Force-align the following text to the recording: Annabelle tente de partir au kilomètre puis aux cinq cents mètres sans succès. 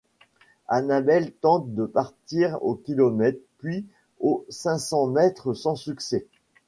Annabelle 0.67 1.31
tente 1.31 1.75
de 1.75 1.85
partir 1.85 2.57
au 2.63 2.73
kilomètre 2.73 3.37
puis 3.59 3.85
aux 4.19 4.43
cinq 4.49 4.79
cents 4.79 5.05
mètres 5.05 5.53
sans 5.53 5.75
succès. 5.75 6.25